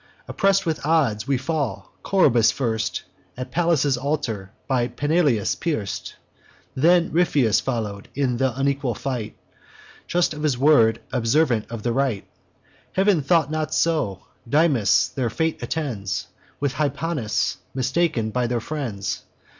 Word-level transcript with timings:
Oppress'd 0.27 0.65
with 0.65 0.83
odds, 0.83 1.27
we 1.27 1.37
fall; 1.37 1.93
Coroebus 2.01 2.51
first, 2.51 3.03
At 3.37 3.51
Pallas' 3.51 3.97
altar, 3.97 4.49
by 4.67 4.87
Peneleus 4.87 5.53
pierc'd. 5.53 6.13
Then 6.73 7.11
Ripheus 7.11 7.59
follow'd, 7.61 8.07
in 8.15 8.39
th' 8.39 8.51
unequal 8.55 8.95
fight; 8.95 9.37
Just 10.07 10.33
of 10.33 10.41
his 10.41 10.57
word, 10.57 11.01
observant 11.11 11.67
of 11.69 11.83
the 11.83 11.93
right: 11.93 12.25
Heav'n 12.93 13.21
thought 13.21 13.51
not 13.51 13.75
so. 13.75 14.23
Dymas 14.49 15.09
their 15.13 15.29
fate 15.29 15.61
attends, 15.61 16.25
With 16.59 16.73
Hypanis, 16.73 17.57
mistaken 17.75 18.31
by 18.31 18.47
their 18.47 18.59
friends. 18.59 19.21